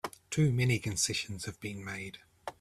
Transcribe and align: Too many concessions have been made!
Too 0.31 0.51
many 0.51 0.79
concessions 0.79 1.45
have 1.45 1.59
been 1.59 1.85
made! 1.85 2.17